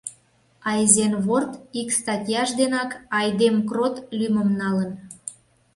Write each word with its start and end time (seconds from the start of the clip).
Айзенворт 0.71 1.51
ик 1.79 1.89
статьяж 1.99 2.49
денак 2.59 2.91
«Айдемкрот» 3.19 3.95
лӱмым 4.17 4.49
налын. 4.61 4.91